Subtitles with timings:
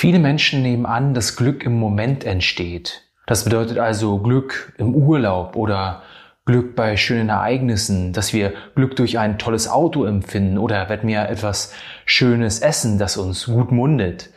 [0.00, 3.02] Viele Menschen nehmen an, dass Glück im Moment entsteht.
[3.26, 6.00] Das bedeutet also Glück im Urlaub oder
[6.46, 11.28] Glück bei schönen Ereignissen, dass wir Glück durch ein tolles Auto empfinden oder wenn wir
[11.28, 11.74] etwas
[12.06, 14.30] Schönes essen, das uns gut mundet.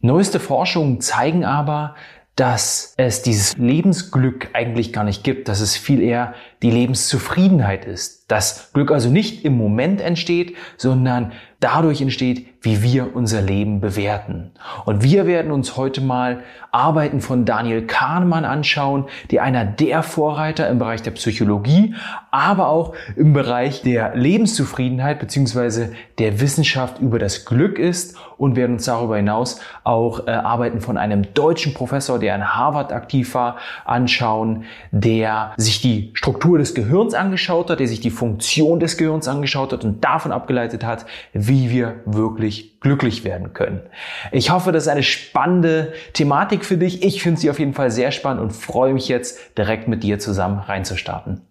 [0.00, 1.94] Neueste Forschungen zeigen aber,
[2.34, 6.32] dass es dieses Lebensglück eigentlich gar nicht gibt, dass es viel eher
[6.62, 8.30] die Lebenszufriedenheit ist.
[8.30, 14.52] Dass Glück also nicht im Moment entsteht, sondern dadurch entsteht, wie wir unser Leben bewerten.
[14.84, 20.68] Und wir werden uns heute mal Arbeiten von Daniel Kahnemann anschauen, der einer der Vorreiter
[20.68, 21.94] im Bereich der Psychologie,
[22.30, 25.88] aber auch im Bereich der Lebenszufriedenheit bzw.
[26.18, 30.96] der Wissenschaft über das Glück ist und werden uns darüber hinaus auch äh, Arbeiten von
[30.96, 37.14] einem deutschen Professor, der in Harvard aktiv war, anschauen, der sich die Struktur des Gehirns
[37.14, 41.70] angeschaut hat, der sich die Funktion des Gehirns angeschaut hat und davon abgeleitet hat, wie
[41.70, 43.80] wir wirklich glücklich werden können.
[44.30, 47.02] Ich hoffe, das ist eine spannende Thematik für dich.
[47.02, 50.18] Ich finde sie auf jeden Fall sehr spannend und freue mich jetzt direkt mit dir
[50.18, 51.42] zusammen reinzustarten.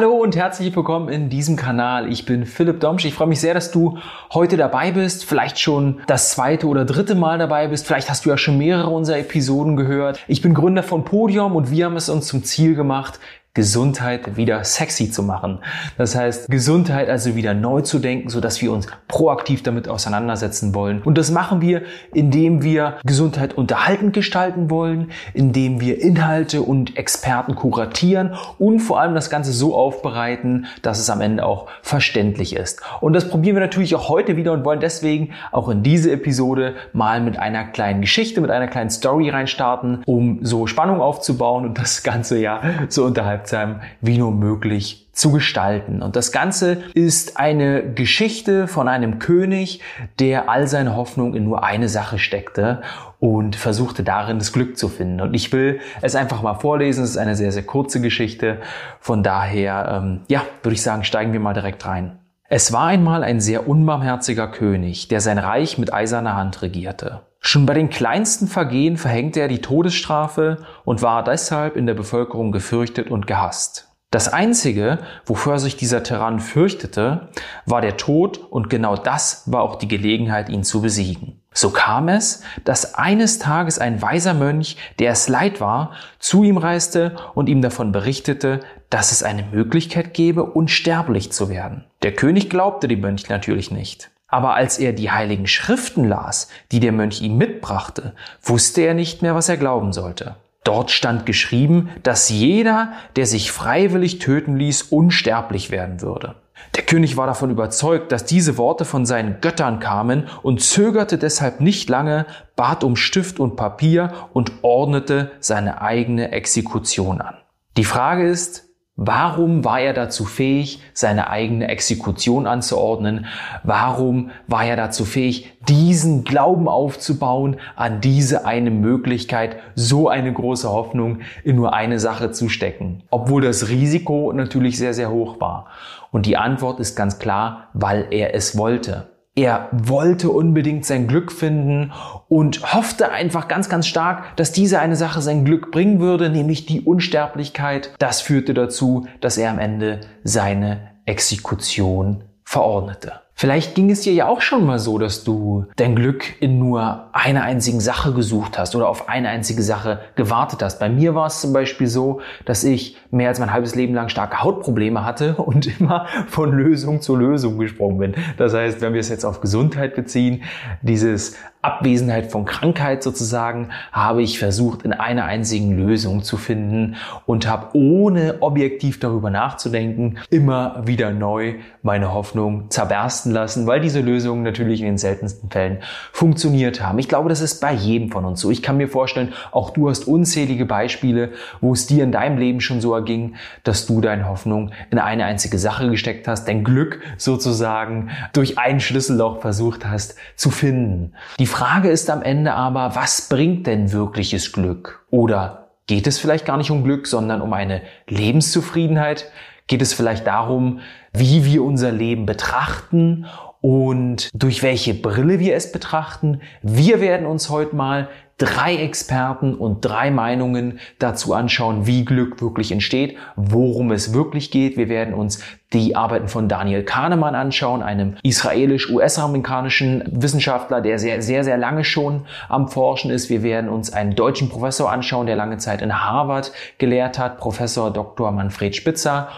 [0.00, 2.10] Hallo und herzlich willkommen in diesem Kanal.
[2.10, 3.04] Ich bin Philipp Domsch.
[3.04, 3.98] Ich freue mich sehr, dass du
[4.32, 5.26] heute dabei bist.
[5.26, 7.86] Vielleicht schon das zweite oder dritte Mal dabei bist.
[7.86, 10.18] Vielleicht hast du ja schon mehrere unserer Episoden gehört.
[10.26, 13.20] Ich bin Gründer von Podium und wir haben es uns zum Ziel gemacht,
[13.52, 15.58] Gesundheit wieder sexy zu machen.
[15.98, 20.72] Das heißt, Gesundheit also wieder neu zu denken, so dass wir uns proaktiv damit auseinandersetzen
[20.72, 21.02] wollen.
[21.02, 21.82] Und das machen wir,
[22.14, 29.16] indem wir Gesundheit unterhaltend gestalten wollen, indem wir Inhalte und Experten kuratieren und vor allem
[29.16, 32.80] das Ganze so aufbereiten, dass es am Ende auch verständlich ist.
[33.00, 36.76] Und das probieren wir natürlich auch heute wieder und wollen deswegen auch in diese Episode
[36.92, 41.78] mal mit einer kleinen Geschichte, mit einer kleinen Story reinstarten, um so Spannung aufzubauen und
[41.78, 46.02] das Ganze ja so unterhalten unterhaltsam wie nur möglich zu gestalten.
[46.02, 49.80] Und das Ganze ist eine Geschichte von einem König,
[50.18, 52.82] der all seine Hoffnung in nur eine Sache steckte
[53.18, 55.20] und versuchte darin das Glück zu finden.
[55.20, 57.04] Und ich will es einfach mal vorlesen.
[57.04, 58.58] Es ist eine sehr, sehr kurze Geschichte.
[59.00, 62.19] Von daher, ähm, ja, würde ich sagen, steigen wir mal direkt rein.
[62.52, 67.20] Es war einmal ein sehr unbarmherziger König, der sein Reich mit eiserner Hand regierte.
[67.38, 72.50] Schon bei den kleinsten Vergehen verhängte er die Todesstrafe und war deshalb in der Bevölkerung
[72.50, 73.89] gefürchtet und gehasst.
[74.12, 77.28] Das Einzige, wofür sich dieser Tyrann fürchtete,
[77.64, 81.40] war der Tod und genau das war auch die Gelegenheit, ihn zu besiegen.
[81.52, 86.58] So kam es, dass eines Tages ein weiser Mönch, der es leid war, zu ihm
[86.58, 91.84] reiste und ihm davon berichtete, dass es eine Möglichkeit gäbe, unsterblich zu werden.
[92.02, 94.10] Der König glaubte dem Mönch natürlich nicht.
[94.26, 99.22] Aber als er die heiligen Schriften las, die der Mönch ihm mitbrachte, wusste er nicht
[99.22, 100.34] mehr, was er glauben sollte.
[100.64, 106.36] Dort stand geschrieben, dass jeder, der sich freiwillig töten ließ, unsterblich werden würde.
[106.76, 111.60] Der König war davon überzeugt, dass diese Worte von seinen Göttern kamen und zögerte deshalb
[111.60, 112.26] nicht lange,
[112.56, 117.36] bat um Stift und Papier und ordnete seine eigene Exekution an.
[117.76, 118.69] Die Frage ist,
[119.02, 123.24] Warum war er dazu fähig, seine eigene Exekution anzuordnen?
[123.62, 130.68] Warum war er dazu fähig, diesen Glauben aufzubauen, an diese eine Möglichkeit, so eine große
[130.68, 133.02] Hoffnung in nur eine Sache zu stecken?
[133.08, 135.68] Obwohl das Risiko natürlich sehr, sehr hoch war.
[136.10, 139.08] Und die Antwort ist ganz klar, weil er es wollte.
[139.40, 141.92] Er wollte unbedingt sein Glück finden
[142.28, 146.66] und hoffte einfach ganz, ganz stark, dass diese eine Sache sein Glück bringen würde, nämlich
[146.66, 147.94] die Unsterblichkeit.
[147.98, 153.12] Das führte dazu, dass er am Ende seine Exekution verordnete.
[153.40, 157.06] Vielleicht ging es dir ja auch schon mal so, dass du dein Glück in nur
[157.14, 160.78] einer einzigen Sache gesucht hast oder auf eine einzige Sache gewartet hast.
[160.78, 164.10] Bei mir war es zum Beispiel so, dass ich mehr als mein halbes Leben lang
[164.10, 168.14] starke Hautprobleme hatte und immer von Lösung zu Lösung gesprungen bin.
[168.36, 170.42] Das heißt, wenn wir es jetzt auf Gesundheit beziehen,
[170.82, 176.96] dieses Abwesenheit von Krankheit sozusagen, habe ich versucht, in einer einzigen Lösung zu finden
[177.26, 184.00] und habe ohne objektiv darüber nachzudenken, immer wieder neu meine Hoffnung zerbersten lassen, weil diese
[184.00, 185.78] Lösungen natürlich in den seltensten Fällen
[186.12, 186.98] funktioniert haben.
[186.98, 188.50] Ich glaube, das ist bei jedem von uns so.
[188.50, 192.62] Ich kann mir vorstellen, auch du hast unzählige Beispiele, wo es dir in deinem Leben
[192.62, 193.34] schon so erging,
[193.64, 198.80] dass du deine Hoffnung in eine einzige Sache gesteckt hast, dein Glück sozusagen durch ein
[198.80, 201.12] Schlüsselloch versucht hast zu finden.
[201.38, 205.04] Die Frage ist am Ende aber, was bringt denn wirkliches Glück?
[205.10, 209.30] Oder geht es vielleicht gar nicht um Glück, sondern um eine Lebenszufriedenheit?
[209.66, 210.78] Geht es vielleicht darum,
[211.12, 213.26] wie wir unser Leben betrachten
[213.60, 216.40] und durch welche Brille wir es betrachten?
[216.62, 218.08] Wir werden uns heute mal
[218.40, 224.78] drei Experten und drei Meinungen dazu anschauen, wie Glück wirklich entsteht, worum es wirklich geht.
[224.78, 225.44] Wir werden uns
[225.74, 232.22] die Arbeiten von Daniel Kahnemann anschauen, einem israelisch-US-amerikanischen Wissenschaftler, der sehr, sehr, sehr lange schon
[232.48, 233.28] am Forschen ist.
[233.28, 237.92] Wir werden uns einen deutschen Professor anschauen, der lange Zeit in Harvard gelehrt hat, Professor
[237.92, 238.32] Dr.
[238.32, 239.28] Manfred Spitzer.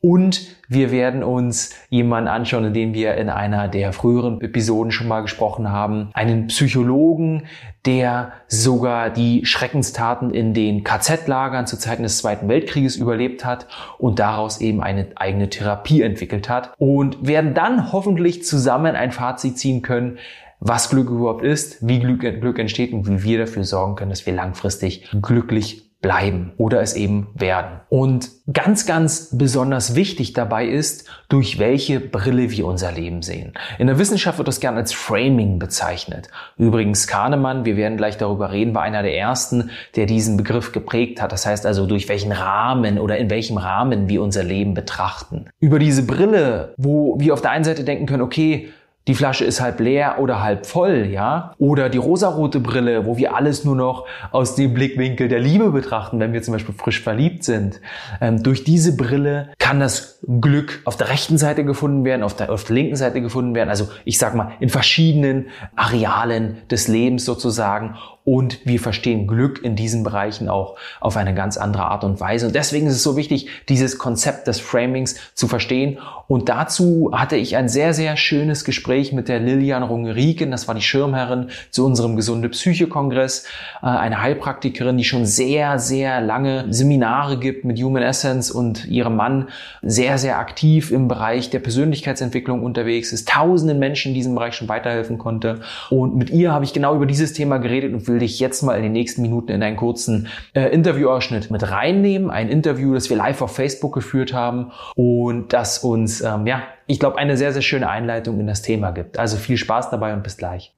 [0.00, 5.08] Und wir werden uns jemanden anschauen, in dem wir in einer der früheren Episoden schon
[5.08, 6.10] mal gesprochen haben.
[6.14, 7.46] Einen Psychologen,
[7.84, 13.66] der sogar die Schreckenstaten in den KZ-Lagern zu Zeiten des Zweiten Weltkrieges überlebt hat
[13.98, 16.74] und daraus eben eine eigene Therapie entwickelt hat.
[16.78, 20.18] Und werden dann hoffentlich zusammen ein Fazit ziehen können,
[20.60, 24.26] was Glück überhaupt ist, wie Glück, Glück entsteht und wie wir dafür sorgen können, dass
[24.26, 27.80] wir langfristig glücklich bleiben oder es eben werden.
[27.88, 33.54] Und ganz, ganz besonders wichtig dabei ist, durch welche Brille wir unser Leben sehen.
[33.78, 36.28] In der Wissenschaft wird das gerne als Framing bezeichnet.
[36.56, 41.20] Übrigens Kahnemann, wir werden gleich darüber reden, war einer der ersten, der diesen Begriff geprägt
[41.20, 41.32] hat.
[41.32, 45.46] Das heißt also, durch welchen Rahmen oder in welchem Rahmen wir unser Leben betrachten.
[45.58, 48.68] Über diese Brille, wo wir auf der einen Seite denken können, okay,
[49.08, 51.54] die Flasche ist halb leer oder halb voll, ja?
[51.58, 56.20] Oder die rosarote Brille, wo wir alles nur noch aus dem Blickwinkel der Liebe betrachten,
[56.20, 57.80] wenn wir zum Beispiel frisch verliebt sind.
[58.20, 62.52] Ähm, durch diese Brille kann das Glück auf der rechten Seite gefunden werden, auf der,
[62.52, 63.70] auf der linken Seite gefunden werden.
[63.70, 67.96] Also ich sag mal in verschiedenen Arealen des Lebens sozusagen
[68.28, 72.48] und wir verstehen Glück in diesen Bereichen auch auf eine ganz andere Art und Weise.
[72.48, 75.98] Und deswegen ist es so wichtig, dieses Konzept des Framings zu verstehen.
[76.26, 80.74] Und dazu hatte ich ein sehr, sehr schönes Gespräch mit der Lilian Rungeriken, das war
[80.74, 83.46] die Schirmherrin zu unserem Gesunde Psyche Kongress,
[83.82, 89.16] äh, eine Heilpraktikerin, die schon sehr, sehr lange Seminare gibt mit Human Essence und ihrem
[89.16, 89.48] Mann
[89.80, 94.68] sehr, sehr aktiv im Bereich der Persönlichkeitsentwicklung unterwegs ist, tausenden Menschen in diesem Bereich schon
[94.68, 95.60] weiterhelfen konnte.
[95.88, 98.62] Und mit ihr habe ich genau über dieses Thema geredet und will will dich jetzt
[98.62, 102.30] mal in den nächsten Minuten in einen kurzen äh, Interviewausschnitt mit reinnehmen.
[102.30, 106.98] Ein Interview, das wir live auf Facebook geführt haben und das uns, ähm, ja, ich
[106.98, 109.20] glaube, eine sehr, sehr schöne Einleitung in das Thema gibt.
[109.20, 110.74] Also viel Spaß dabei und bis gleich.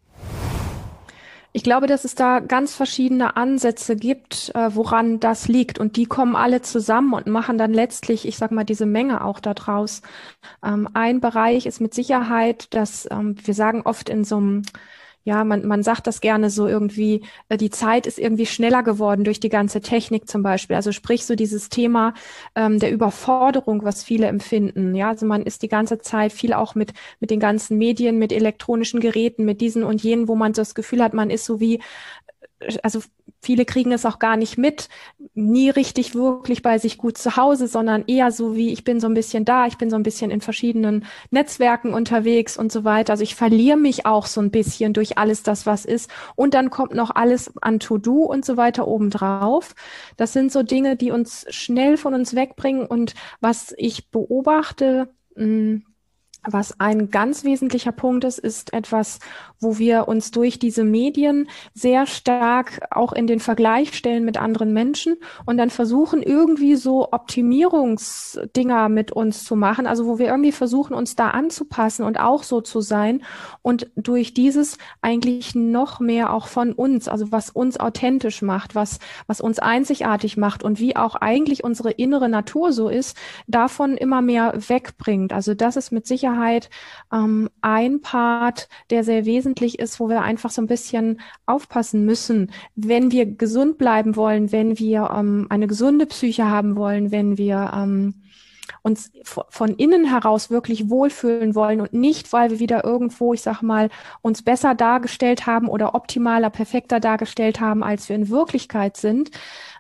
[1.53, 5.79] Ich glaube, dass es da ganz verschiedene Ansätze gibt, äh, woran das liegt.
[5.79, 9.41] Und die kommen alle zusammen und machen dann letztlich, ich sag mal, diese Menge auch
[9.41, 10.03] daraus.
[10.63, 14.63] Ähm, ein Bereich ist mit Sicherheit, dass ähm, wir sagen oft in so einem
[15.25, 19.25] ja, man, man sagt das gerne so irgendwie, äh, die Zeit ist irgendwie schneller geworden
[19.25, 20.77] durch die ganze Technik zum Beispiel.
[20.77, 22.15] Also sprich so dieses Thema
[22.55, 24.95] ähm, der Überforderung, was viele empfinden.
[24.95, 28.33] Ja, also man ist die ganze Zeit viel auch mit, mit den ganzen Medien, mit
[28.33, 31.61] elektronischen Geräten, mit diesen und jenen, wo man so das Gefühl hat, man ist so
[31.61, 31.81] wie
[32.83, 33.01] also
[33.41, 34.89] viele kriegen es auch gar nicht mit,
[35.35, 39.07] nie richtig wirklich bei sich gut zu Hause, sondern eher so wie ich bin so
[39.07, 43.13] ein bisschen da, ich bin so ein bisschen in verschiedenen Netzwerken unterwegs und so weiter.
[43.13, 46.11] Also ich verliere mich auch so ein bisschen durch alles das, was ist.
[46.37, 49.75] Und dann kommt noch alles an To-Do und so weiter obendrauf.
[50.17, 55.45] Das sind so Dinge, die uns schnell von uns wegbringen und was ich beobachte, mh,
[55.45, 55.85] hm,
[56.43, 59.19] was ein ganz wesentlicher Punkt ist, ist etwas,
[59.59, 64.73] wo wir uns durch diese Medien sehr stark auch in den Vergleich stellen mit anderen
[64.73, 70.53] Menschen und dann versuchen irgendwie so Optimierungsdinger mit uns zu machen, also wo wir irgendwie
[70.53, 73.23] versuchen, uns da anzupassen und auch so zu sein
[73.61, 78.99] und durch dieses eigentlich noch mehr auch von uns, also was uns authentisch macht, was,
[79.27, 83.17] was uns einzigartig macht und wie auch eigentlich unsere innere Natur so ist,
[83.47, 85.35] davon immer mehr wegbringt.
[85.35, 86.71] Also das ist mit Sicherheit Sicherheit
[87.13, 92.51] ähm, ein Part, der sehr wesentlich ist, wo wir einfach so ein bisschen aufpassen müssen,
[92.77, 97.73] wenn wir gesund bleiben wollen, wenn wir ähm, eine gesunde Psyche haben wollen, wenn wir
[97.75, 98.15] ähm,
[98.83, 103.63] uns von innen heraus wirklich wohlfühlen wollen und nicht, weil wir wieder irgendwo, ich sag
[103.63, 103.91] mal,
[104.23, 109.31] uns besser dargestellt haben oder optimaler, perfekter dargestellt haben, als wir in Wirklichkeit sind,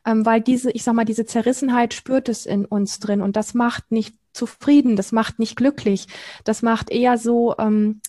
[0.04, 3.54] ähm, weil diese, ich sag mal, diese Zerrissenheit spürt es in uns drin und das
[3.54, 6.07] macht nicht zufrieden, das macht nicht glücklich,
[6.45, 8.01] das macht eher so, ähm,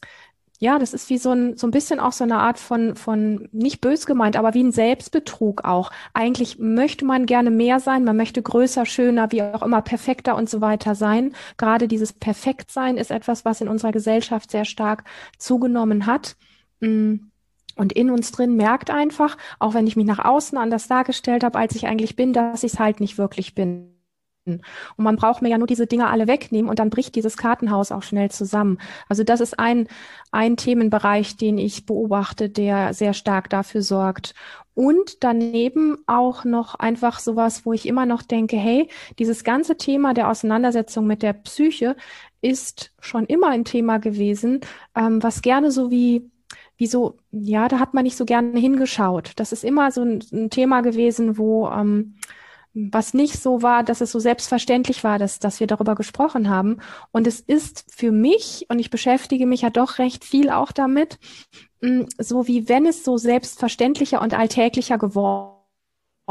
[0.62, 3.50] ja, das ist wie so ein, so ein bisschen auch so eine Art von, von,
[3.52, 5.90] nicht bös gemeint, aber wie ein Selbstbetrug auch.
[6.14, 10.52] Eigentlich möchte man gerne mehr sein, man möchte größer, schöner, wie auch immer, perfekter und
[10.52, 11.34] so weiter sein.
[11.58, 15.04] Gerade dieses Perfektsein ist etwas, was in unserer Gesellschaft sehr stark
[15.40, 16.36] zugenommen hat.
[16.80, 17.16] Mm.
[17.76, 21.58] Und in uns drin merkt einfach, auch wenn ich mich nach außen anders dargestellt habe,
[21.58, 24.01] als ich eigentlich bin, dass ich es halt nicht wirklich bin.
[24.46, 24.62] Und
[24.98, 28.02] man braucht mir ja nur diese Dinge alle wegnehmen und dann bricht dieses Kartenhaus auch
[28.02, 28.80] schnell zusammen.
[29.08, 29.88] Also das ist ein,
[30.32, 34.34] ein Themenbereich, den ich beobachte, der sehr stark dafür sorgt.
[34.74, 40.14] Und daneben auch noch einfach sowas, wo ich immer noch denke, hey, dieses ganze Thema
[40.14, 41.96] der Auseinandersetzung mit der Psyche
[42.42, 44.62] ist schon immer ein Thema gewesen,
[44.96, 46.32] ähm, was gerne so wie
[46.78, 49.34] wie so, ja, da hat man nicht so gerne hingeschaut.
[49.36, 52.16] Das ist immer so ein, ein Thema gewesen, wo ähm,
[52.74, 56.78] was nicht so war, dass es so selbstverständlich war, dass, dass wir darüber gesprochen haben.
[57.12, 61.20] Und es ist für mich, und ich beschäftige mich ja doch recht viel auch damit,
[61.82, 65.61] mm, so wie wenn es so selbstverständlicher und alltäglicher geworden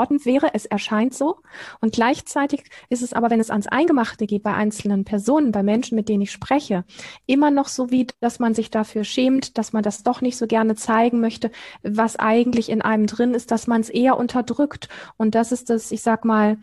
[0.00, 0.54] ordnend wäre.
[0.54, 1.36] Es erscheint so.
[1.80, 5.94] Und gleichzeitig ist es aber, wenn es ans Eingemachte geht, bei einzelnen Personen, bei Menschen,
[5.96, 6.84] mit denen ich spreche,
[7.26, 10.46] immer noch so wie, dass man sich dafür schämt, dass man das doch nicht so
[10.46, 11.50] gerne zeigen möchte,
[11.82, 14.88] was eigentlich in einem drin ist, dass man es eher unterdrückt.
[15.18, 16.56] Und das ist das, ich sag mal,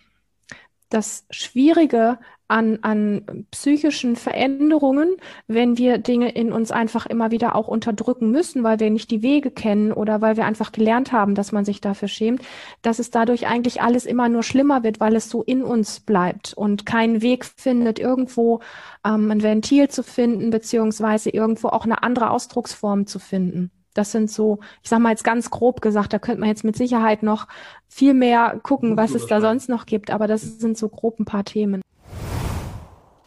[0.90, 7.68] das Schwierige an, an psychischen Veränderungen, wenn wir Dinge in uns einfach immer wieder auch
[7.68, 11.52] unterdrücken müssen, weil wir nicht die Wege kennen oder weil wir einfach gelernt haben, dass
[11.52, 12.42] man sich dafür schämt,
[12.82, 16.54] dass es dadurch eigentlich alles immer nur schlimmer wird, weil es so in uns bleibt
[16.54, 18.62] und keinen Weg findet, irgendwo
[19.06, 23.72] ähm, ein Ventil zu finden, beziehungsweise irgendwo auch eine andere Ausdrucksform zu finden.
[23.94, 26.78] Das sind so, ich sag mal jetzt ganz grob gesagt, da könnte man jetzt mit
[26.78, 27.48] Sicherheit noch
[27.88, 31.26] viel mehr gucken, was es da sonst noch gibt, aber das sind so grob ein
[31.26, 31.82] paar Themen.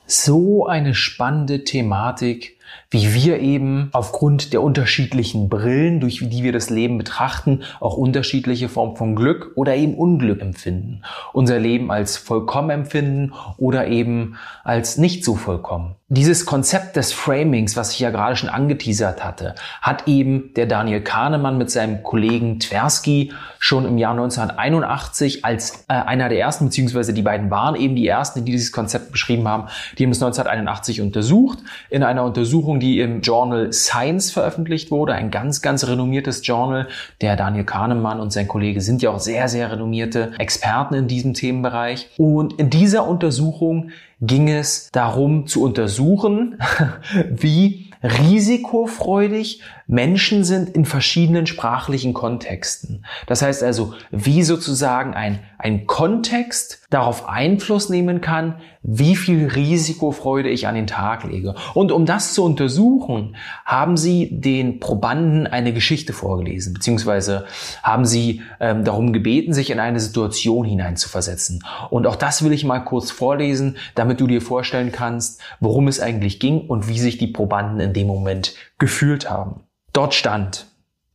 [0.06, 2.58] So eine spannende Thematik,
[2.90, 8.68] wie wir eben aufgrund der unterschiedlichen Brillen, durch die wir das Leben betrachten, auch unterschiedliche
[8.68, 11.02] Formen von Glück oder eben Unglück empfinden.
[11.32, 15.94] Unser Leben als vollkommen empfinden oder eben als nicht so vollkommen.
[16.12, 21.02] Dieses Konzept des Framings, was ich ja gerade schon angeteasert hatte, hat eben der Daniel
[21.02, 27.12] Kahnemann mit seinem Kollegen Tversky schon im Jahr 1981 als äh, einer der ersten, beziehungsweise
[27.12, 31.00] die beiden waren eben die ersten, die dieses Konzept beschrieben haben, die haben es 1981
[31.00, 31.58] untersucht,
[31.90, 36.88] in einer Untersuchung, die im Journal Science veröffentlicht wurde, ein ganz, ganz renommiertes Journal.
[37.21, 41.35] Der Daniel Kahnemann und sein Kollege sind ja auch sehr, sehr renommierte Experten in diesem
[41.35, 42.11] Themenbereich.
[42.19, 43.90] Und in dieser Untersuchung
[44.21, 46.59] ging es darum zu untersuchen,
[47.31, 53.04] wie risikofreudig Menschen sind in verschiedenen sprachlichen Kontexten.
[53.26, 60.49] Das heißt also, wie sozusagen ein, ein Kontext darauf Einfluss nehmen kann, wie viel Risikofreude
[60.49, 61.56] ich an den Tag lege.
[61.75, 67.47] Und um das zu untersuchen, haben sie den Probanden eine Geschichte vorgelesen, beziehungsweise
[67.82, 71.64] haben sie ähm, darum gebeten, sich in eine Situation hineinzuversetzen.
[71.90, 75.99] Und auch das will ich mal kurz vorlesen, damit du dir vorstellen kannst, worum es
[75.99, 79.64] eigentlich ging und wie sich die Probanden in dem Moment gefühlt haben.
[79.92, 80.66] Dort stand,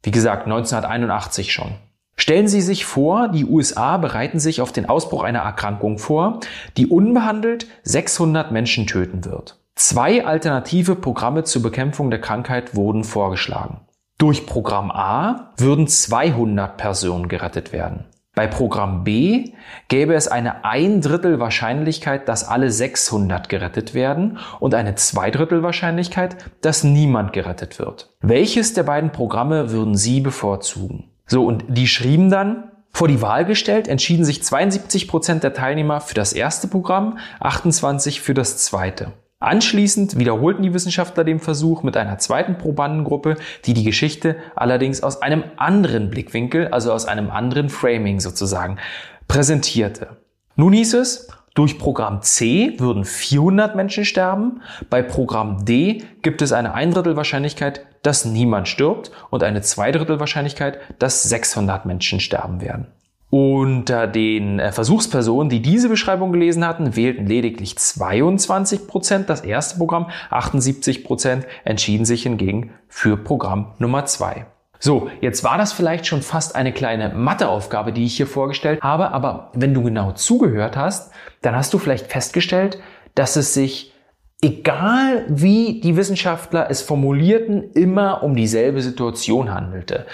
[0.04, 1.76] wie gesagt, 1981 schon.
[2.18, 6.40] Stellen Sie sich vor, die USA bereiten sich auf den Ausbruch einer Erkrankung vor,
[6.78, 9.60] die unbehandelt 600 Menschen töten wird.
[9.76, 13.82] Zwei alternative Programme zur Bekämpfung der Krankheit wurden vorgeschlagen.
[14.18, 18.06] Durch Programm A würden 200 Personen gerettet werden.
[18.36, 19.54] Bei Programm B
[19.88, 25.64] gäbe es eine ein Drittel Wahrscheinlichkeit, dass alle 600 gerettet werden und eine zwei Drittel
[25.64, 28.14] Wahrscheinlichkeit, dass niemand gerettet wird.
[28.20, 31.10] Welches der beiden Programme würden Sie bevorzugen?
[31.26, 36.00] So, und die schrieben dann, vor die Wahl gestellt, entschieden sich 72 Prozent der Teilnehmer
[36.00, 39.12] für das erste Programm, 28 für das zweite.
[39.46, 43.36] Anschließend wiederholten die Wissenschaftler den Versuch mit einer zweiten Probandengruppe,
[43.66, 48.80] die die Geschichte allerdings aus einem anderen Blickwinkel, also aus einem anderen Framing sozusagen,
[49.28, 50.18] präsentierte.
[50.56, 56.52] Nun hieß es, durch Programm C würden 400 Menschen sterben, bei Programm D gibt es
[56.52, 62.88] eine Eindrittel Wahrscheinlichkeit, dass niemand stirbt und eine Zweidrittel Wahrscheinlichkeit, dass 600 Menschen sterben werden.
[63.38, 69.78] Unter den äh, Versuchspersonen, die diese Beschreibung gelesen hatten, wählten lediglich 22 Prozent das erste
[69.78, 74.46] Programm, 78 Prozent entschieden sich hingegen für Programm Nummer zwei.
[74.80, 79.12] So, jetzt war das vielleicht schon fast eine kleine Matheaufgabe, die ich hier vorgestellt habe,
[79.12, 81.12] aber wenn du genau zugehört hast,
[81.42, 82.80] dann hast du vielleicht festgestellt,
[83.16, 83.95] dass es sich
[84.42, 90.06] egal wie die Wissenschaftler es formulierten, immer um dieselbe Situation handelte.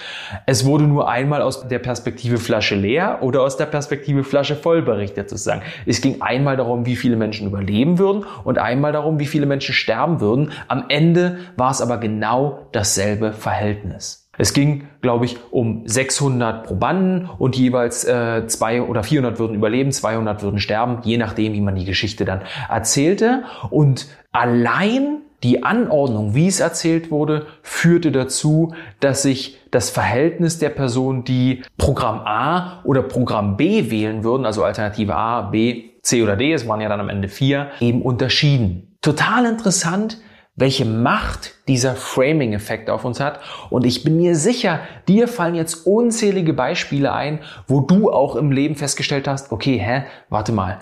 [0.46, 4.82] Es wurde nur einmal aus der Perspektive Flasche leer oder aus der Perspektive Flasche voll
[4.82, 5.62] berichtet sozusagen.
[5.86, 9.74] Es ging einmal darum, wie viele Menschen überleben würden und einmal darum, wie viele Menschen
[9.74, 10.52] sterben würden.
[10.68, 14.21] Am Ende war es aber genau dasselbe Verhältnis.
[14.38, 19.92] Es ging, glaube ich, um 600 Probanden und jeweils äh, zwei oder 400 würden überleben,
[19.92, 23.44] 200 würden sterben, je nachdem, wie man die Geschichte dann erzählte.
[23.68, 30.70] Und allein die Anordnung, wie es erzählt wurde, führte dazu, dass sich das Verhältnis der
[30.70, 36.36] Personen, die Programm A oder Programm B wählen würden, also Alternative A, B, C oder
[36.36, 38.96] D, es waren ja dann am Ende vier, eben unterschieden.
[39.02, 40.18] Total interessant,
[40.62, 43.40] welche Macht dieser Framing-Effekt auf uns hat.
[43.68, 44.78] Und ich bin mir sicher,
[45.08, 50.04] dir fallen jetzt unzählige Beispiele ein, wo du auch im Leben festgestellt hast, okay, hä,
[50.28, 50.78] warte mal.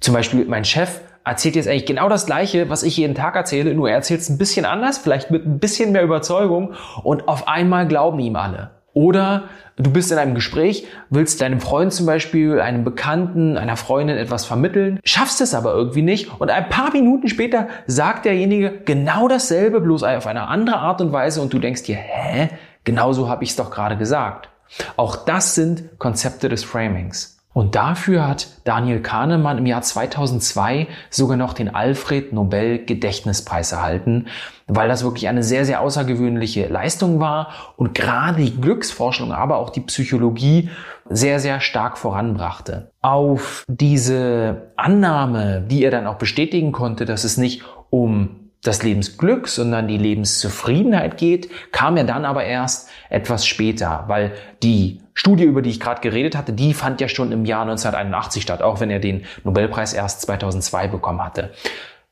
[0.00, 3.74] Zum Beispiel mein Chef erzählt jetzt eigentlich genau das Gleiche, was ich jeden Tag erzähle,
[3.74, 7.48] nur er erzählt es ein bisschen anders, vielleicht mit ein bisschen mehr Überzeugung und auf
[7.48, 8.77] einmal glauben ihm alle.
[8.98, 9.44] Oder
[9.76, 14.44] du bist in einem Gespräch, willst deinem Freund zum Beispiel, einem Bekannten, einer Freundin etwas
[14.44, 19.80] vermitteln, schaffst es aber irgendwie nicht und ein paar Minuten später sagt derjenige genau dasselbe,
[19.80, 22.48] bloß auf eine andere Art und Weise und du denkst dir, hä,
[22.82, 24.48] genauso habe ich es doch gerade gesagt.
[24.96, 27.37] Auch das sind Konzepte des Framings.
[27.58, 34.26] Und dafür hat Daniel Kahnemann im Jahr 2002 sogar noch den Alfred Nobel Gedächtnispreis erhalten,
[34.68, 39.70] weil das wirklich eine sehr, sehr außergewöhnliche Leistung war und gerade die Glücksforschung, aber auch
[39.70, 40.70] die Psychologie
[41.10, 42.92] sehr, sehr stark voranbrachte.
[43.02, 49.48] Auf diese Annahme, die er dann auch bestätigen konnte, dass es nicht um das Lebensglück,
[49.48, 55.62] sondern die Lebenszufriedenheit geht, kam er dann aber erst etwas später, weil die Studie, über
[55.62, 58.90] die ich gerade geredet hatte, die fand ja schon im Jahr 1981 statt, auch wenn
[58.90, 61.50] er den Nobelpreis erst 2002 bekommen hatte.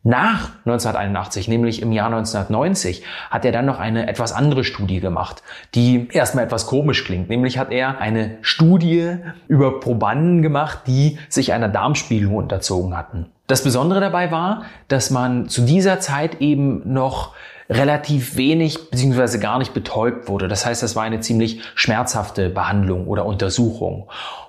[0.02, 5.42] Nach 1981, nämlich im Jahr 1990, hat er dann noch eine etwas andere Studie gemacht,
[5.74, 7.28] die erstmal etwas komisch klingt.
[7.28, 9.16] Nämlich hat er eine Studie
[9.48, 13.26] über Probanden gemacht, die sich einer Darmspiegelung unterzogen hatten.
[13.46, 17.34] Das Besondere dabei war, dass man zu dieser Zeit eben noch
[17.68, 19.38] relativ wenig bzw.
[19.38, 20.48] gar nicht betäubt wurde.
[20.48, 24.08] Das heißt, das war eine ziemlich schmerzhafte Behandlung oder Untersuchung.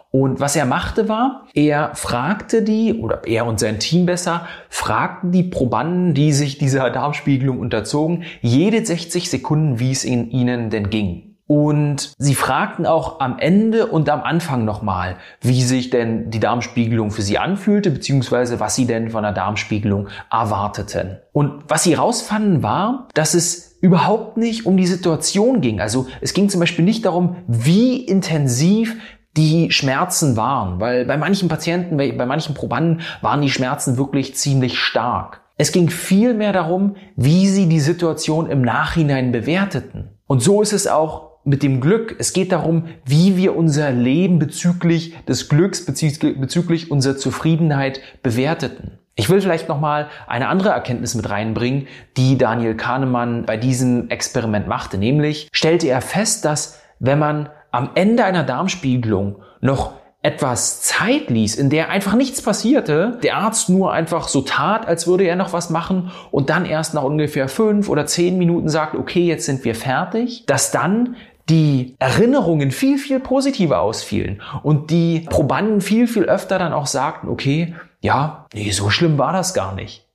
[0.10, 5.32] Und was er machte war, er fragte die, oder er und sein Team besser, fragten
[5.32, 10.90] die Probanden, die sich dieser Darmspiegelung unterzogen, jede 60 Sekunden, wie es in ihnen denn
[10.90, 11.27] ging.
[11.48, 17.10] Und sie fragten auch am Ende und am Anfang nochmal, wie sich denn die Darmspiegelung
[17.10, 21.20] für sie anfühlte, beziehungsweise was sie denn von der Darmspiegelung erwarteten.
[21.32, 25.80] Und was sie rausfanden war, dass es überhaupt nicht um die Situation ging.
[25.80, 28.98] Also es ging zum Beispiel nicht darum, wie intensiv
[29.38, 34.80] die Schmerzen waren, weil bei manchen Patienten, bei manchen Probanden waren die Schmerzen wirklich ziemlich
[34.80, 35.42] stark.
[35.58, 40.10] Es ging vielmehr darum, wie sie die Situation im Nachhinein bewerteten.
[40.28, 42.16] Und so ist es auch mit dem Glück.
[42.20, 49.00] Es geht darum, wie wir unser Leben bezüglich des Glücks, bezüglich unserer Zufriedenheit bewerteten.
[49.16, 51.88] Ich will vielleicht nochmal eine andere Erkenntnis mit reinbringen,
[52.18, 54.98] die Daniel Kahnemann bei diesem Experiment machte.
[54.98, 61.56] Nämlich stellte er fest, dass wenn man am Ende einer Darmspiegelung noch etwas Zeit ließ,
[61.56, 65.54] in der einfach nichts passierte, der Arzt nur einfach so tat, als würde er noch
[65.54, 69.64] was machen und dann erst nach ungefähr fünf oder zehn Minuten sagt, okay, jetzt sind
[69.64, 71.16] wir fertig, dass dann
[71.50, 77.30] die Erinnerungen viel, viel positiver ausfielen und die Probanden viel, viel öfter dann auch sagten,
[77.30, 80.07] okay, ja, nee, so schlimm war das gar nicht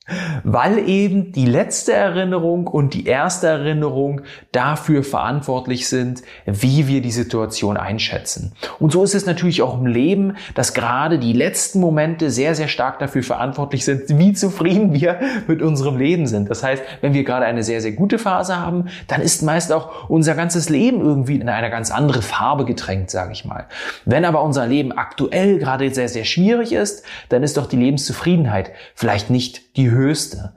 [0.43, 7.13] weil eben die letzte Erinnerung und die erste Erinnerung dafür verantwortlich sind, wie wir die
[7.13, 8.53] Situation einschätzen.
[8.81, 12.67] Und so ist es natürlich auch im Leben, dass gerade die letzten Momente sehr, sehr
[12.67, 16.51] stark dafür verantwortlich sind, wie zufrieden wir mit unserem Leben sind.
[16.51, 20.09] Das heißt, wenn wir gerade eine sehr, sehr gute Phase haben, dann ist meist auch
[20.09, 23.67] unser ganzes Leben irgendwie in eine ganz andere Farbe getränkt, sage ich mal.
[24.05, 28.73] Wenn aber unser Leben aktuell gerade sehr, sehr schwierig ist, dann ist doch die Lebenszufriedenheit
[28.95, 30.55] vielleicht nicht die höchste.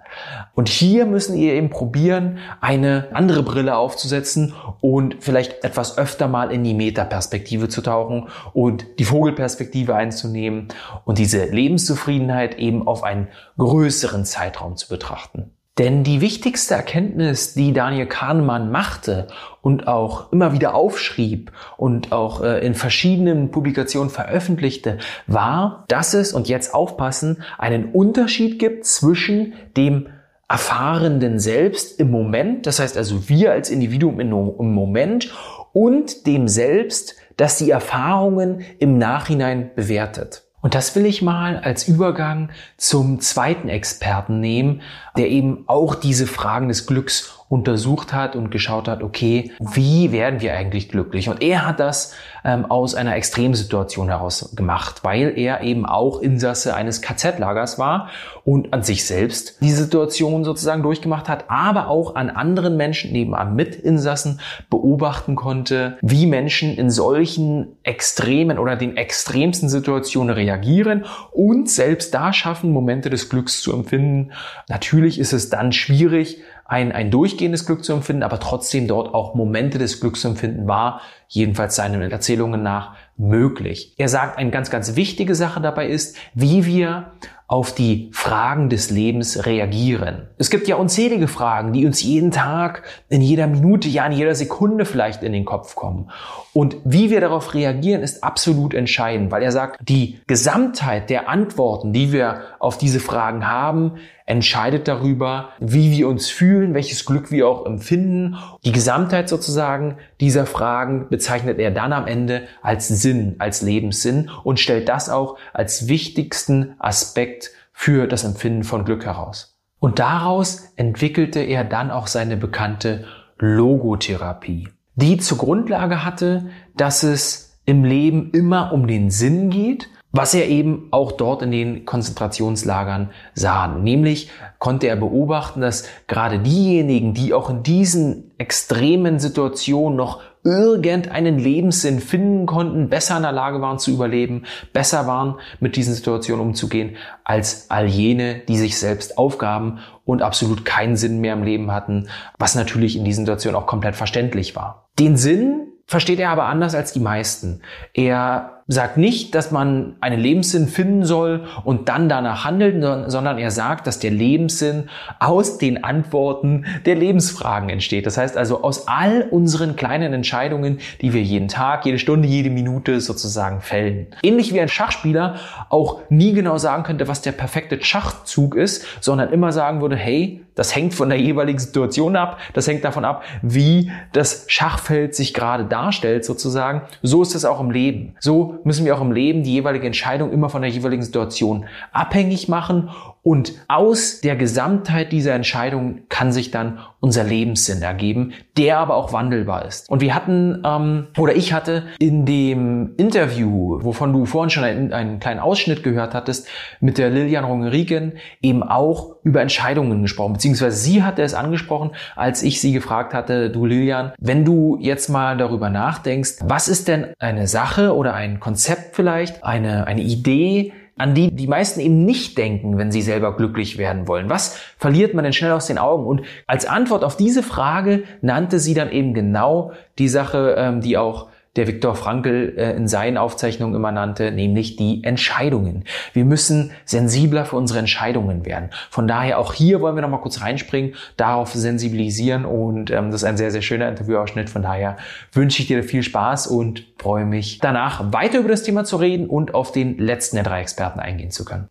[0.54, 6.52] Und hier müssen ihr eben probieren, eine andere Brille aufzusetzen und vielleicht etwas öfter mal
[6.52, 10.68] in die Metaperspektive zu tauchen und die Vogelperspektive einzunehmen
[11.06, 15.52] und diese Lebenszufriedenheit eben auf einen größeren Zeitraum zu betrachten.
[15.78, 19.28] Denn die wichtigste Erkenntnis, die Daniel Kahnemann machte
[19.62, 26.32] und auch immer wieder aufschrieb und auch äh, in verschiedenen Publikationen veröffentlichte, war, dass es,
[26.32, 30.08] und jetzt aufpassen, einen Unterschied gibt zwischen dem
[30.48, 34.30] Erfahrenden selbst im Moment, das heißt also wir als Individuum im
[34.74, 35.34] Moment
[35.74, 40.45] und dem Selbst, das die Erfahrungen im Nachhinein bewertet.
[40.66, 44.82] Und das will ich mal als Übergang zum zweiten Experten nehmen,
[45.16, 50.42] der eben auch diese Fragen des Glücks untersucht hat und geschaut hat, okay, wie werden
[50.42, 51.30] wir eigentlich glücklich?
[51.30, 56.76] Und er hat das ähm, aus einer Extremsituation heraus gemacht, weil er eben auch Insasse
[56.76, 58.10] eines KZ-Lagers war
[58.46, 63.56] und an sich selbst die Situation sozusagen durchgemacht hat, aber auch an anderen Menschen, nebenan
[63.56, 64.40] Mitinsassen
[64.72, 72.34] beobachten konnte, wie Menschen in solchen extremen oder den extremsten Situationen reagieren und selbst da
[72.34, 74.32] schaffen, Momente des Glücks zu empfinden.
[74.68, 79.36] Natürlich ist es dann schwierig, ein, ein durchgehendes Glück zu empfinden, aber trotzdem dort auch
[79.36, 83.94] Momente des Glücks zu empfinden war, jedenfalls seinen Erzählungen nach, möglich.
[83.98, 87.12] Er sagt, eine ganz, ganz wichtige Sache dabei ist, wie wir
[87.48, 90.28] auf die Fragen des Lebens reagieren.
[90.38, 94.34] Es gibt ja unzählige Fragen, die uns jeden Tag, in jeder Minute, ja in jeder
[94.34, 96.10] Sekunde vielleicht in den Kopf kommen.
[96.54, 101.94] Und wie wir darauf reagieren, ist absolut entscheidend, weil er sagt, die Gesamtheit der Antworten,
[101.94, 107.48] die wir auf diese Fragen haben, entscheidet darüber, wie wir uns fühlen, welches Glück wir
[107.48, 108.38] auch empfinden.
[108.64, 114.60] Die Gesamtheit sozusagen dieser Fragen bezeichnet er dann am Ende als Sinn, als Lebenssinn und
[114.60, 117.45] stellt das auch als wichtigsten Aspekt
[117.78, 119.60] für das Empfinden von Glück heraus.
[119.80, 123.06] Und daraus entwickelte er dann auch seine bekannte
[123.38, 130.34] Logotherapie, die zur Grundlage hatte, dass es im Leben immer um den Sinn geht was
[130.34, 133.68] er eben auch dort in den Konzentrationslagern sah.
[133.68, 141.40] Nämlich konnte er beobachten, dass gerade diejenigen, die auch in diesen extremen Situationen noch irgendeinen
[141.40, 146.46] Lebenssinn finden konnten, besser in der Lage waren zu überleben, besser waren mit diesen Situationen
[146.46, 151.72] umzugehen, als all jene, die sich selbst aufgaben und absolut keinen Sinn mehr im Leben
[151.72, 154.88] hatten, was natürlich in diesen Situationen auch komplett verständlich war.
[155.00, 157.62] Den Sinn versteht er aber anders als die meisten.
[157.94, 163.52] Er sagt nicht, dass man einen Lebenssinn finden soll und dann danach handeln, sondern er
[163.52, 168.08] sagt, dass der Lebenssinn aus den Antworten der Lebensfragen entsteht.
[168.08, 172.50] Das heißt also aus all unseren kleinen Entscheidungen, die wir jeden Tag, jede Stunde, jede
[172.50, 174.08] Minute sozusagen fällen.
[174.24, 175.36] Ähnlich wie ein Schachspieler
[175.70, 180.42] auch nie genau sagen könnte, was der perfekte Schachzug ist, sondern immer sagen würde, hey,
[180.56, 185.34] das hängt von der jeweiligen Situation ab, das hängt davon ab, wie das Schachfeld sich
[185.34, 186.82] gerade darstellt sozusagen.
[187.04, 188.16] So ist es auch im Leben.
[188.20, 192.48] So müssen wir auch im Leben die jeweilige Entscheidung immer von der jeweiligen Situation abhängig
[192.48, 192.90] machen
[193.26, 199.14] und aus der Gesamtheit dieser Entscheidung kann sich dann unser Lebenssinn ergeben, der aber auch
[199.14, 199.90] wandelbar ist.
[199.90, 204.94] Und wir hatten, ähm, oder ich hatte in dem Interview, wovon du vorhin schon einen,
[204.94, 206.48] einen kleinen Ausschnitt gehört hattest,
[206.82, 212.44] mit der Lilian Rongerigen eben auch über Entscheidungen gesprochen, beziehungsweise sie hatte es angesprochen, als
[212.44, 217.08] ich sie gefragt hatte, du Lilian, wenn du jetzt mal darüber nachdenkst, was ist denn
[217.18, 222.38] eine Sache oder ein Konzept vielleicht, eine, eine Idee, an die die meisten eben nicht
[222.38, 224.30] denken, wenn sie selber glücklich werden wollen.
[224.30, 226.06] Was verliert man denn schnell aus den Augen?
[226.06, 230.98] Und als Antwort auf diese Frage nannte sie dann eben genau die Sache, ähm, die
[230.98, 235.86] auch der Viktor Frankl äh, in seinen Aufzeichnungen immer nannte, nämlich die Entscheidungen.
[236.14, 238.70] Wir müssen sensibler für unsere Entscheidungen werden.
[238.90, 243.22] Von daher auch hier wollen wir noch mal kurz reinspringen, darauf sensibilisieren und ähm, das
[243.22, 244.50] ist ein sehr, sehr schöner Interviewausschnitt.
[244.50, 244.98] Von daher
[245.32, 249.28] wünsche ich dir viel Spaß und freue mich danach weiter über das Thema zu reden
[249.28, 251.70] und auf den letzten der drei Experten eingehen zu können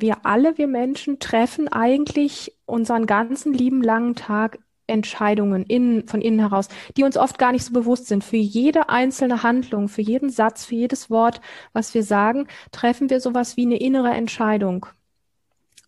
[0.00, 6.40] wir alle, wir Menschen, treffen eigentlich unseren ganzen lieben langen Tag Entscheidungen in, von innen
[6.40, 8.24] heraus, die uns oft gar nicht so bewusst sind.
[8.24, 11.40] Für jede einzelne Handlung, für jeden Satz, für jedes Wort,
[11.72, 14.86] was wir sagen, treffen wir sowas wie eine innere Entscheidung.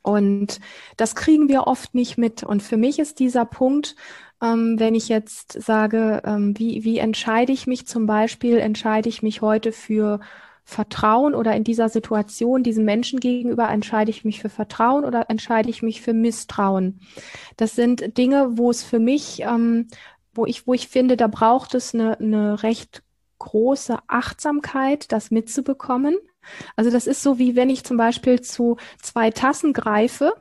[0.02, 0.60] Und
[0.96, 2.42] das kriegen wir oft nicht mit.
[2.42, 3.94] Und für mich ist dieser Punkt,
[4.40, 9.22] ähm, wenn ich jetzt sage, ähm, wie, wie entscheide ich mich zum Beispiel, entscheide ich
[9.22, 10.20] mich heute für
[10.68, 15.70] Vertrauen oder in dieser Situation diesem Menschen gegenüber entscheide ich mich für Vertrauen oder entscheide
[15.70, 17.00] ich mich für Misstrauen.
[17.56, 19.88] Das sind Dinge, wo es für mich, ähm,
[20.34, 23.02] wo ich, wo ich finde, da braucht es eine, eine recht
[23.38, 26.18] große Achtsamkeit, das mitzubekommen.
[26.76, 30.34] Also das ist so wie wenn ich zum Beispiel zu zwei Tassen greife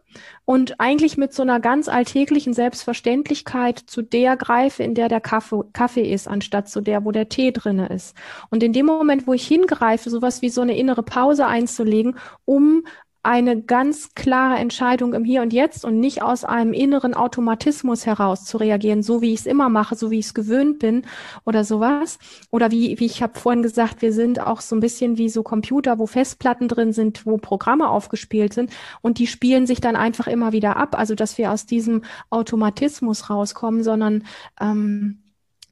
[0.45, 5.63] und eigentlich mit so einer ganz alltäglichen Selbstverständlichkeit zu der greife, in der der Kaffee,
[5.73, 8.15] Kaffee ist, anstatt zu der, wo der Tee drinne ist.
[8.49, 12.15] Und in dem Moment, wo ich hingreife, sowas wie so eine innere Pause einzulegen,
[12.45, 12.83] um
[13.23, 18.45] eine ganz klare Entscheidung im Hier und Jetzt und nicht aus einem inneren Automatismus heraus
[18.45, 21.05] zu reagieren, so wie ich es immer mache, so wie ich es gewöhnt bin
[21.45, 22.19] oder sowas.
[22.51, 25.43] Oder wie, wie ich habe vorhin gesagt, wir sind auch so ein bisschen wie so
[25.43, 30.27] Computer, wo Festplatten drin sind, wo Programme aufgespielt sind und die spielen sich dann einfach
[30.27, 30.97] immer wieder ab.
[30.97, 34.23] Also dass wir aus diesem Automatismus rauskommen, sondern
[34.61, 35.23] ähm,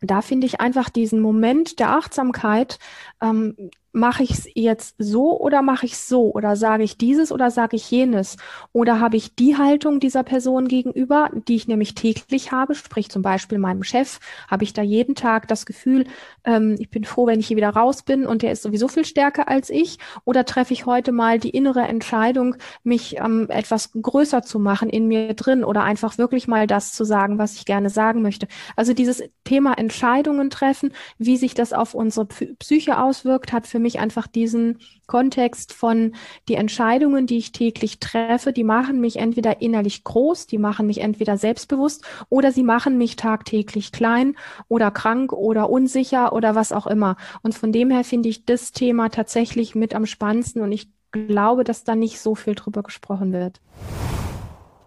[0.02, 2.80] da finde ich einfach diesen Moment der Achtsamkeit
[3.22, 3.56] ähm,
[3.96, 6.32] mache ich es jetzt so oder mache ich so?
[6.34, 8.38] Oder sage ich dieses oder sage ich jenes?
[8.74, 13.22] Oder habe ich die Haltung dieser Person gegenüber, die ich nämlich täglich habe, sprich zum
[13.22, 16.06] Beispiel meinem Chef, habe ich da jeden Tag das Gefühl,
[16.44, 19.06] ähm, ich bin froh, wenn ich hier wieder raus bin und der ist sowieso viel
[19.06, 19.98] stärker als ich?
[20.26, 25.08] Oder treffe ich heute mal die innere Entscheidung, mich ähm, etwas größer zu machen in
[25.08, 28.48] mir drin oder einfach wirklich mal das zu sagen, was ich gerne sagen möchte?
[28.76, 34.00] Also dieses Thema Entscheidungen treffen, wie sich das auf unsere Psyche auswirkt, hat für mich
[34.00, 36.14] einfach diesen Kontext von
[36.50, 41.02] die Entscheidungen, die ich täglich treffe, die machen mich entweder innerlich groß, die machen mich
[41.02, 44.36] entweder selbstbewusst oder sie machen mich tagtäglich klein
[44.68, 47.16] oder krank oder unsicher oder was auch immer.
[47.44, 51.64] Und von dem her finde ich das Thema tatsächlich mit am spannendsten und ich glaube,
[51.64, 53.62] dass da nicht so viel drüber gesprochen wird.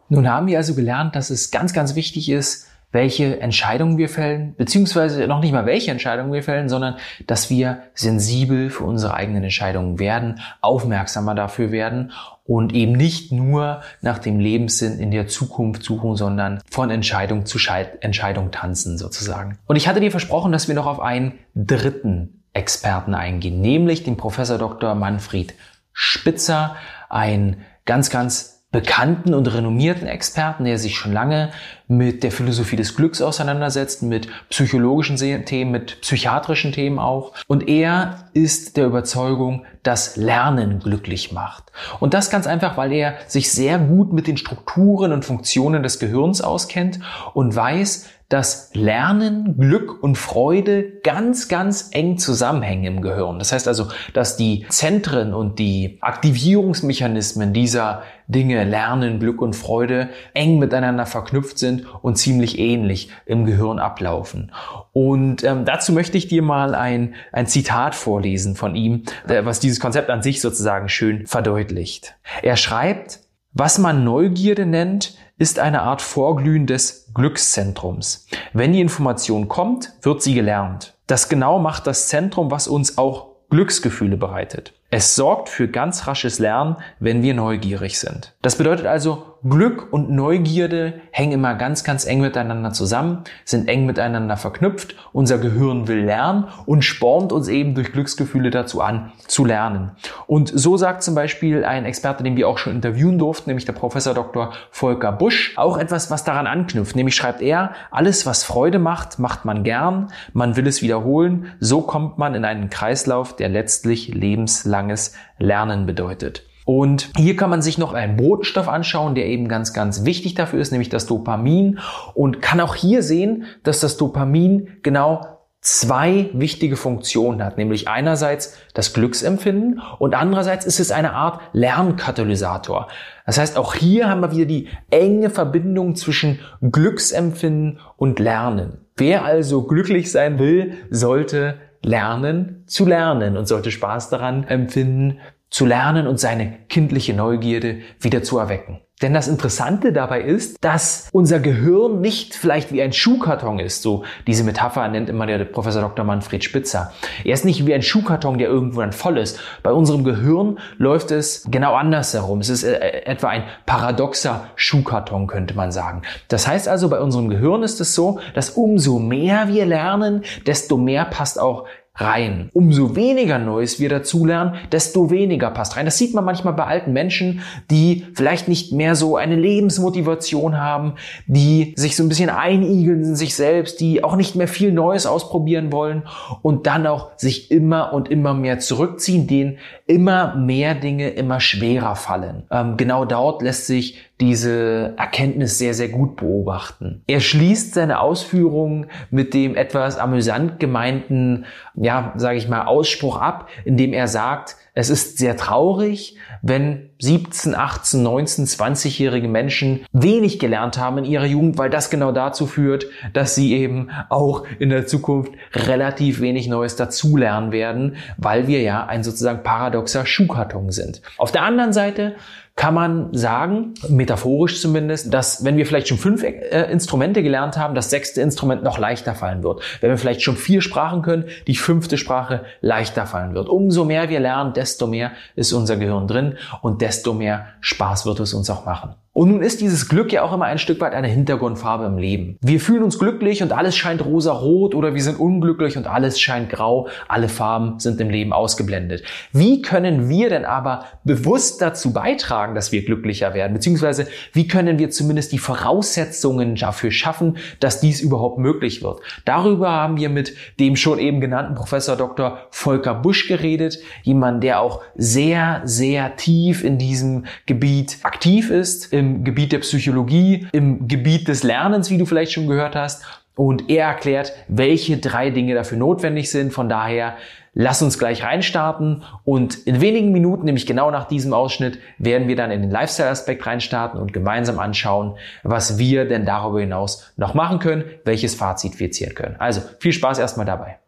[0.09, 4.55] Nun haben wir also gelernt, dass es ganz, ganz wichtig ist, welche Entscheidungen wir fällen,
[4.57, 6.97] beziehungsweise noch nicht mal welche Entscheidungen wir fällen, sondern
[7.27, 12.13] dass wir sensibel für unsere eigenen Entscheidungen werden, aufmerksamer dafür werden
[12.45, 17.59] und eben nicht nur nach dem Lebenssinn in der Zukunft suchen, sondern von Entscheidung zu
[18.01, 19.59] Entscheidung tanzen sozusagen.
[19.67, 24.17] Und ich hatte dir versprochen, dass wir noch auf einen dritten Experten eingehen, nämlich den
[24.17, 24.95] Professor Dr.
[24.95, 25.55] Manfred
[25.93, 26.77] Spitzer,
[27.11, 31.51] ein ganz, ganz bekannten und renommierten Experten, der sich schon lange
[31.87, 37.33] mit der Philosophie des Glücks auseinandersetzt, mit psychologischen Themen, mit psychiatrischen Themen auch.
[37.47, 41.73] Und er ist der Überzeugung, dass Lernen glücklich macht.
[41.99, 45.99] Und das ganz einfach, weil er sich sehr gut mit den Strukturen und Funktionen des
[45.99, 47.01] Gehirns auskennt
[47.33, 53.39] und weiß, dass Lernen, Glück und Freude ganz, ganz eng zusammenhängen im Gehirn.
[53.39, 60.11] Das heißt also, dass die Zentren und die Aktivierungsmechanismen dieser Dinge, Lernen, Glück und Freude,
[60.35, 64.53] eng miteinander verknüpft sind und ziemlich ähnlich im Gehirn ablaufen.
[64.93, 69.81] Und ähm, dazu möchte ich dir mal ein, ein Zitat vorlesen von ihm, was dieses
[69.81, 72.17] Konzept an sich sozusagen schön verdeutlicht.
[72.43, 73.21] Er schreibt,
[73.55, 78.27] was man Neugierde nennt, ist eine Art Vorglühen des Glückszentrums.
[78.53, 80.95] Wenn die Information kommt, wird sie gelernt.
[81.07, 84.75] Das genau macht das Zentrum, was uns auch Glücksgefühle bereitet.
[84.91, 88.35] Es sorgt für ganz rasches Lernen, wenn wir neugierig sind.
[88.43, 93.87] Das bedeutet also, Glück und Neugierde hängen immer ganz, ganz eng miteinander zusammen, sind eng
[93.87, 94.97] miteinander verknüpft.
[95.13, 99.93] Unser Gehirn will lernen und spornt uns eben durch Glücksgefühle dazu an, zu lernen.
[100.27, 103.75] Und so sagt zum Beispiel ein Experte, den wir auch schon interviewen durften, nämlich der
[103.75, 104.53] Professor Dr.
[104.73, 106.97] Volker Busch, auch etwas, was daran anknüpft.
[106.97, 111.53] Nämlich schreibt er, alles, was Freude macht, macht man gern, man will es wiederholen.
[111.61, 116.48] So kommt man in einen Kreislauf, der letztlich lebenslanges Lernen bedeutet.
[116.69, 120.61] Und hier kann man sich noch einen Botenstoff anschauen, der eben ganz, ganz wichtig dafür
[120.61, 121.79] ist, nämlich das Dopamin.
[122.13, 125.23] Und kann auch hier sehen, dass das Dopamin genau
[125.63, 132.89] zwei wichtige Funktionen hat, nämlich einerseits das Glücksempfinden und andererseits ist es eine Art Lernkatalysator.
[133.25, 138.77] Das heißt, auch hier haben wir wieder die enge Verbindung zwischen Glücksempfinden und Lernen.
[138.95, 145.67] Wer also glücklich sein will, sollte lernen zu lernen und sollte Spaß daran empfinden, zu
[145.67, 148.81] lernen und seine kindliche Neugierde wieder zu erwecken.
[149.03, 153.83] Denn das Interessante dabei ist, dass unser Gehirn nicht vielleicht wie ein Schuhkarton ist.
[153.83, 156.05] So diese Metapher nennt immer der Professor Dr.
[156.05, 156.93] Manfred Spitzer.
[157.25, 159.39] Er ist nicht wie ein Schuhkarton, der irgendwo dann voll ist.
[159.63, 162.41] Bei unserem Gehirn läuft es genau andersherum.
[162.41, 166.03] Es ist äh, etwa ein paradoxer Schuhkarton, könnte man sagen.
[166.27, 170.77] Das heißt also, bei unserem Gehirn ist es so, dass umso mehr wir lernen, desto
[170.77, 171.67] mehr passt auch
[171.99, 172.49] rein.
[172.53, 175.85] Umso weniger Neues wir dazulernen, desto weniger passt rein.
[175.85, 180.95] Das sieht man manchmal bei alten Menschen, die vielleicht nicht mehr so eine Lebensmotivation haben,
[181.27, 185.07] die sich so ein bisschen einigeln in sich selbst, die auch nicht mehr viel Neues
[185.07, 186.05] ausprobieren wollen
[186.43, 191.97] und dann auch sich immer und immer mehr zurückziehen, denen immer mehr Dinge immer schwerer
[191.97, 192.45] fallen.
[192.51, 197.03] Ähm, genau dort lässt sich diese Erkenntnis sehr, sehr gut beobachten.
[197.07, 203.49] Er schließt seine Ausführungen mit dem etwas amüsant gemeinten, ja, sage ich mal, Ausspruch ab,
[203.65, 210.79] indem er sagt, es ist sehr traurig, wenn 17, 18, 19, 20-jährige Menschen wenig gelernt
[210.79, 214.87] haben in ihrer Jugend, weil das genau dazu führt, dass sie eben auch in der
[214.87, 221.03] Zukunft relativ wenig Neues dazulernen werden, weil wir ja ein sozusagen paradoxer Schuhkarton sind.
[221.17, 222.15] Auf der anderen Seite
[222.59, 227.77] kann man sagen, metaphorisch zumindest, dass wenn wir vielleicht schon fünf äh, Instrumente gelernt haben,
[227.77, 229.63] das sechste Instrument noch leichter fallen wird.
[229.81, 233.49] Wenn wir vielleicht schon vier Sprachen können, die fünfte Sprache leichter fallen wird.
[233.49, 238.19] Umso mehr wir lernen, desto mehr ist unser Gehirn drin und desto mehr Spaß wird
[238.19, 238.97] es uns auch machen.
[239.19, 242.39] Und nun ist dieses Glück ja auch immer ein Stück weit eine Hintergrundfarbe im Leben.
[242.41, 246.51] Wir fühlen uns glücklich und alles scheint rosa-rot oder wir sind unglücklich und alles scheint
[246.51, 246.87] grau.
[247.09, 249.03] Alle Farben sind im Leben ausgeblendet.
[249.33, 253.55] Wie können wir denn aber bewusst dazu beitragen, dass wir glücklicher werden?
[253.55, 259.01] Beziehungsweise wie können wir zumindest die Voraussetzungen dafür schaffen, dass dies überhaupt möglich wird?
[259.25, 262.39] Darüber haben wir mit dem schon eben genannten Professor Dr.
[262.51, 263.81] Volker Busch geredet.
[264.05, 268.93] Jemand, der auch sehr, sehr tief in diesem Gebiet aktiv ist.
[268.93, 273.05] Im im Gebiet der Psychologie, im Gebiet des Lernens, wie du vielleicht schon gehört hast.
[273.35, 276.53] Und er erklärt, welche drei Dinge dafür notwendig sind.
[276.53, 277.15] Von daher,
[277.55, 279.05] lass uns gleich reinstarten.
[279.25, 283.47] Und in wenigen Minuten, nämlich genau nach diesem Ausschnitt, werden wir dann in den Lifestyle-Aspekt
[283.47, 288.91] reinstarten und gemeinsam anschauen, was wir denn darüber hinaus noch machen können, welches Fazit wir
[288.91, 289.37] ziehen können.
[289.39, 290.79] Also viel Spaß erstmal dabei.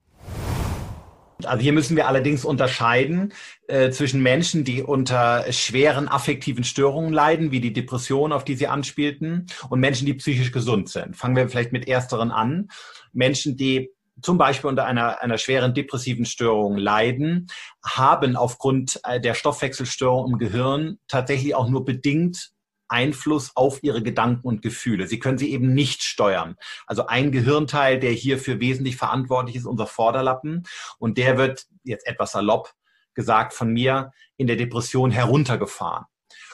[1.47, 3.33] Also hier müssen wir allerdings unterscheiden
[3.69, 8.67] äh, zwischen Menschen, die unter schweren affektiven Störungen leiden, wie die Depression, auf die Sie
[8.67, 11.17] anspielten, und Menschen, die psychisch gesund sind.
[11.17, 12.69] Fangen wir vielleicht mit ersteren an.
[13.13, 13.91] Menschen, die
[14.23, 17.49] zum Beispiel unter einer, einer schweren depressiven Störung leiden,
[17.85, 22.51] haben aufgrund äh, der Stoffwechselstörung im Gehirn tatsächlich auch nur bedingt
[22.91, 25.07] Einfluss auf ihre Gedanken und Gefühle.
[25.07, 26.57] Sie können sie eben nicht steuern.
[26.87, 30.65] Also ein Gehirnteil, der hierfür wesentlich verantwortlich ist, unser Vorderlappen.
[30.99, 32.75] Und der wird jetzt etwas salopp
[33.15, 36.07] gesagt von mir in der Depression heruntergefahren.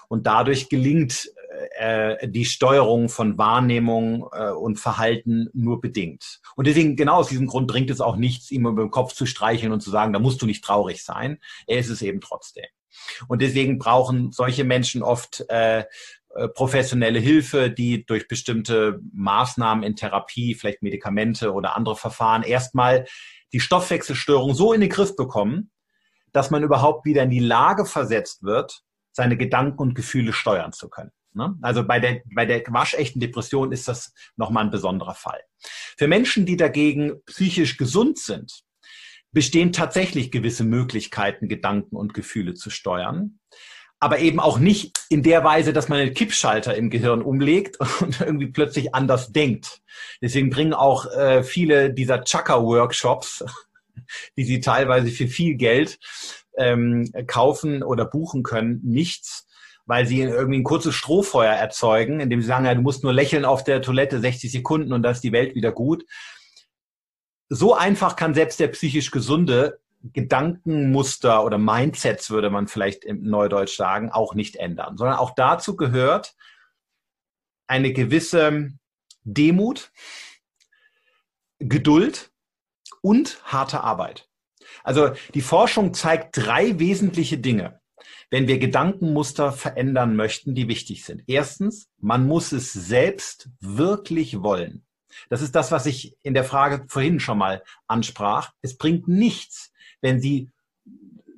[0.08, 1.28] Und dadurch gelingt
[1.78, 6.40] äh, die Steuerung von Wahrnehmung äh, und Verhalten nur bedingt.
[6.54, 9.26] Und deswegen, genau aus diesem Grund bringt es auch nichts, ihm über den Kopf zu
[9.26, 11.38] streicheln und zu sagen, da musst du nicht traurig sein.
[11.66, 12.66] Er ist es eben trotzdem.
[13.28, 15.84] Und deswegen brauchen solche Menschen oft äh,
[16.54, 23.06] professionelle Hilfe, die durch bestimmte Maßnahmen in Therapie, vielleicht Medikamente oder andere Verfahren erstmal
[23.52, 25.70] die Stoffwechselstörung so in den Griff bekommen,
[26.32, 30.88] dass man überhaupt wieder in die Lage versetzt wird, seine Gedanken und Gefühle steuern zu
[30.88, 31.12] können.
[31.32, 31.56] Ne?
[31.62, 35.40] Also bei der, bei der waschechten Depression ist das nochmal ein besonderer Fall.
[35.96, 38.62] Für Menschen, die dagegen psychisch gesund sind,
[39.32, 43.38] bestehen tatsächlich gewisse Möglichkeiten, Gedanken und Gefühle zu steuern
[43.98, 48.20] aber eben auch nicht in der Weise, dass man einen Kippschalter im Gehirn umlegt und
[48.20, 49.80] irgendwie plötzlich anders denkt.
[50.20, 53.44] Deswegen bringen auch äh, viele dieser Chakra-Workshops,
[54.36, 55.98] die sie teilweise für viel Geld
[56.58, 59.46] ähm, kaufen oder buchen können, nichts,
[59.86, 63.44] weil sie irgendwie ein kurzes Strohfeuer erzeugen, indem sie sagen, ja, du musst nur lächeln
[63.44, 66.04] auf der Toilette 60 Sekunden und dann ist die Welt wieder gut.
[67.48, 69.78] So einfach kann selbst der psychisch Gesunde
[70.12, 75.76] Gedankenmuster oder Mindsets, würde man vielleicht im Neudeutsch sagen, auch nicht ändern, sondern auch dazu
[75.76, 76.34] gehört
[77.66, 78.72] eine gewisse
[79.24, 79.90] Demut,
[81.58, 82.30] Geduld
[83.00, 84.28] und harte Arbeit.
[84.84, 87.80] Also die Forschung zeigt drei wesentliche Dinge,
[88.30, 91.24] wenn wir Gedankenmuster verändern möchten, die wichtig sind.
[91.26, 94.86] Erstens, man muss es selbst wirklich wollen.
[95.30, 98.52] Das ist das, was ich in der Frage vorhin schon mal ansprach.
[98.60, 100.50] Es bringt nichts, wenn sie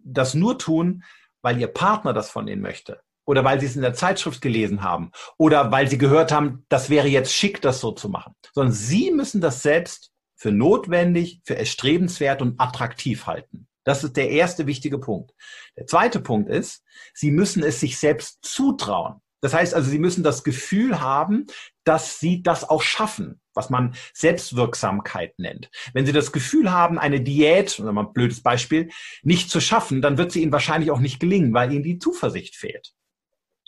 [0.04, 1.04] das nur tun,
[1.42, 4.82] weil ihr Partner das von ihnen möchte oder weil sie es in der Zeitschrift gelesen
[4.82, 8.72] haben oder weil sie gehört haben, das wäre jetzt schick, das so zu machen, sondern
[8.72, 13.68] sie müssen das selbst für notwendig, für erstrebenswert und attraktiv halten.
[13.84, 15.32] Das ist der erste wichtige Punkt.
[15.76, 19.20] Der zweite Punkt ist, sie müssen es sich selbst zutrauen.
[19.40, 21.46] Das heißt also, sie müssen das Gefühl haben,
[21.84, 25.70] dass sie das auch schaffen, was man Selbstwirksamkeit nennt.
[25.92, 28.90] Wenn sie das Gefühl haben, eine Diät, mal ein blödes Beispiel,
[29.22, 32.56] nicht zu schaffen, dann wird sie ihnen wahrscheinlich auch nicht gelingen, weil ihnen die Zuversicht
[32.56, 32.94] fehlt.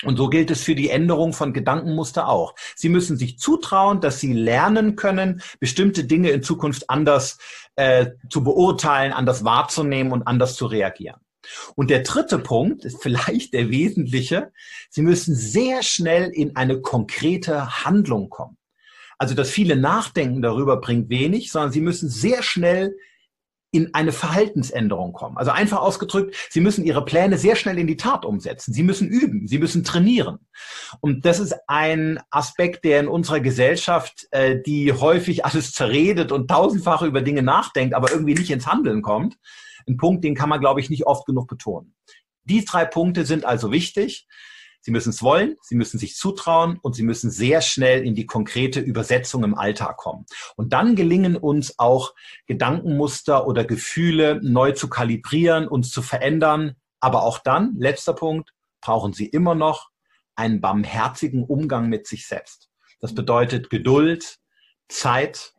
[0.02, 2.54] Und so gilt es für die Änderung von Gedankenmuster auch.
[2.74, 7.38] Sie müssen sich zutrauen, dass sie lernen können, bestimmte Dinge in Zukunft anders
[7.76, 11.20] äh, zu beurteilen, anders wahrzunehmen und anders zu reagieren.
[11.74, 14.52] Und der dritte Punkt ist vielleicht der wesentliche.
[14.88, 18.56] Sie müssen sehr schnell in eine konkrete Handlung kommen.
[19.18, 22.96] Also das viele Nachdenken darüber bringt wenig, sondern Sie müssen sehr schnell
[23.72, 25.36] in eine Verhaltensänderung kommen.
[25.36, 28.72] Also einfach ausgedrückt, Sie müssen Ihre Pläne sehr schnell in die Tat umsetzen.
[28.72, 30.38] Sie müssen üben, Sie müssen trainieren.
[31.00, 36.48] Und das ist ein Aspekt, der in unserer Gesellschaft, äh, die häufig alles zerredet und
[36.48, 39.36] tausendfach über Dinge nachdenkt, aber irgendwie nicht ins Handeln kommt,
[39.90, 41.94] ein Punkt, den kann man, glaube ich, nicht oft genug betonen.
[42.44, 44.26] Die drei Punkte sind also wichtig.
[44.82, 48.24] Sie müssen es wollen, Sie müssen sich zutrauen und Sie müssen sehr schnell in die
[48.24, 50.24] konkrete Übersetzung im Alltag kommen.
[50.56, 52.14] Und dann gelingen uns auch
[52.46, 56.76] Gedankenmuster oder Gefühle neu zu kalibrieren, uns zu verändern.
[56.98, 59.90] Aber auch dann, letzter Punkt, brauchen Sie immer noch
[60.34, 62.70] einen barmherzigen Umgang mit sich selbst.
[63.00, 64.38] Das bedeutet Geduld,
[64.88, 65.54] Zeit,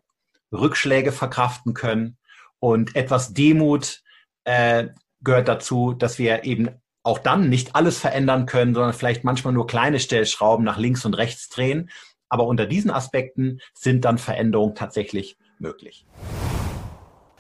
[0.52, 2.18] Rückschläge verkraften können
[2.60, 4.02] und etwas Demut
[4.44, 4.88] äh,
[5.24, 6.70] gehört dazu, dass wir eben
[7.04, 11.16] auch dann nicht alles verändern können, sondern vielleicht manchmal nur kleine Stellschrauben nach links und
[11.16, 11.90] rechts drehen.
[12.30, 16.06] Aber unter diesen Aspekten sind dann Veränderungen tatsächlich möglich.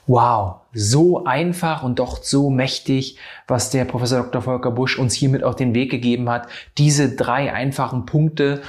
[0.07, 4.41] Wow, so einfach und doch so mächtig, was der Professor Dr.
[4.41, 6.47] Volker Busch uns hiermit auf den Weg gegeben hat.
[6.77, 8.61] Diese drei einfachen Punkte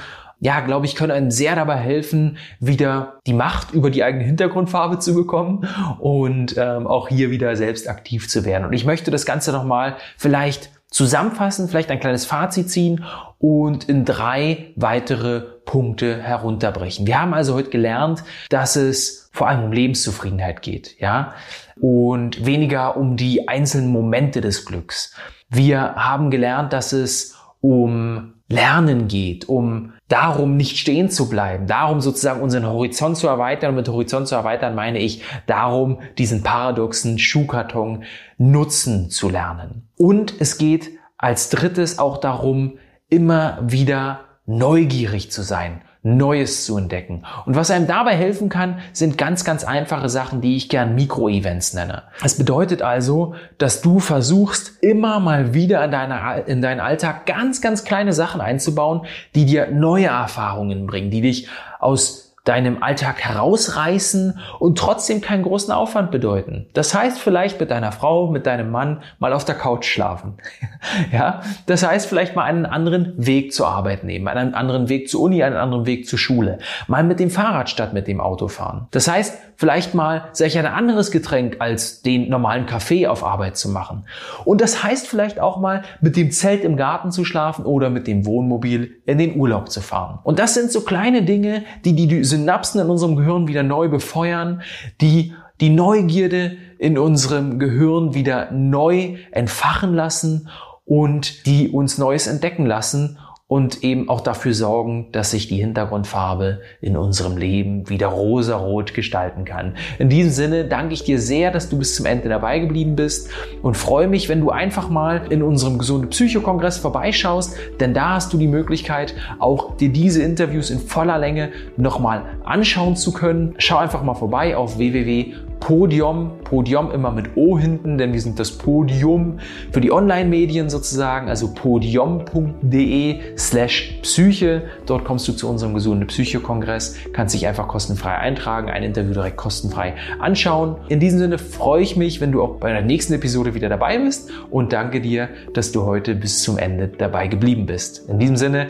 [0.43, 4.99] ja, glaube ich, können einem sehr dabei helfen, wieder die Macht über die eigene Hintergrundfarbe
[4.99, 5.65] zu bekommen
[5.99, 8.65] und ähm, auch hier wieder selbst aktiv zu werden.
[8.65, 13.05] Und ich möchte das Ganze nochmal vielleicht zusammenfassen, vielleicht ein kleines Fazit ziehen
[13.39, 17.07] und in drei weitere Punkte herunterbrechen.
[17.07, 21.35] Wir haben also heute gelernt, dass es vor allem um Lebenszufriedenheit geht, ja,
[21.79, 25.15] und weniger um die einzelnen Momente des Glücks.
[25.49, 32.01] Wir haben gelernt, dass es um Lernen geht, um darum nicht stehen zu bleiben, darum
[32.01, 33.71] sozusagen unseren Horizont zu erweitern.
[33.71, 38.03] Und mit Horizont zu erweitern meine ich darum, diesen paradoxen Schuhkarton
[38.37, 39.89] nutzen zu lernen.
[39.97, 42.77] Und es geht als drittes auch darum,
[43.09, 47.23] immer wieder neugierig zu sein Neues zu entdecken.
[47.45, 51.73] Und was einem dabei helfen kann, sind ganz, ganz einfache Sachen, die ich gern Mikro-Events
[51.73, 52.03] nenne.
[52.21, 57.61] Es bedeutet also, dass du versuchst, immer mal wieder in, deiner, in deinen Alltag ganz,
[57.61, 61.47] ganz kleine Sachen einzubauen, die dir neue Erfahrungen bringen, die dich
[61.79, 66.67] aus deinem Alltag herausreißen und trotzdem keinen großen Aufwand bedeuten.
[66.73, 70.37] Das heißt vielleicht mit deiner Frau, mit deinem Mann mal auf der Couch schlafen.
[71.11, 75.21] ja, das heißt vielleicht mal einen anderen Weg zur Arbeit nehmen, einen anderen Weg zur
[75.21, 78.87] Uni, einen anderen Weg zur Schule, mal mit dem Fahrrad statt mit dem Auto fahren.
[78.91, 83.69] Das heißt vielleicht mal sich ein anderes Getränk als den normalen Kaffee auf Arbeit zu
[83.69, 84.05] machen.
[84.43, 88.05] Und das heißt vielleicht auch mal mit dem Zelt im Garten zu schlafen oder mit
[88.05, 90.19] dem Wohnmobil in den Urlaub zu fahren.
[90.25, 94.63] Und das sind so kleine Dinge, die die Synapsen in unserem Gehirn wieder neu befeuern,
[94.99, 100.49] die die Neugierde in unserem Gehirn wieder neu entfachen lassen
[100.83, 103.17] und die uns Neues entdecken lassen
[103.53, 109.45] und eben auch dafür sorgen, dass sich die Hintergrundfarbe in unserem Leben wieder rosarot gestalten
[109.45, 109.75] kann.
[109.99, 113.29] In diesem Sinne danke ich dir sehr, dass du bis zum Ende dabei geblieben bist
[113.61, 118.33] und freue mich, wenn du einfach mal in unserem gesunde Psychokongress vorbeischaust, denn da hast
[118.33, 123.53] du die Möglichkeit, auch dir diese Interviews in voller Länge nochmal anschauen zu können.
[123.59, 125.31] Schau einfach mal vorbei auf www
[125.63, 129.39] Podium, Podium immer mit O hinten, denn wir sind das Podium
[129.71, 134.63] für die Online-Medien sozusagen, also podium.de slash Psyche.
[134.85, 139.37] Dort kommst du zu unserem gesunden Psycho-Kongress, kannst dich einfach kostenfrei eintragen, ein Interview direkt
[139.37, 140.75] kostenfrei anschauen.
[140.89, 143.97] In diesem Sinne freue ich mich, wenn du auch bei der nächsten Episode wieder dabei
[143.99, 148.09] bist und danke dir, dass du heute bis zum Ende dabei geblieben bist.
[148.09, 148.67] In diesem Sinne,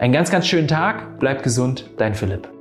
[0.00, 2.53] einen ganz, ganz schönen Tag, bleib gesund, dein Philipp.